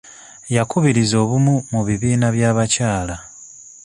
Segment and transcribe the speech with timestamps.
[0.55, 3.15] Yakubiriza obumu mu bibiina by'abakyala.